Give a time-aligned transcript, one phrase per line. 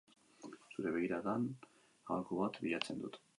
[0.75, 1.45] Zure begiradan
[2.07, 3.23] aholku bat bilatzen dut.